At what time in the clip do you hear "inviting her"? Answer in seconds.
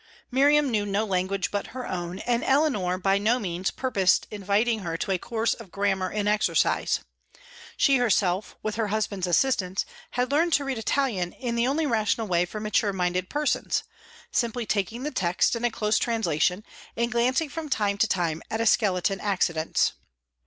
4.31-4.97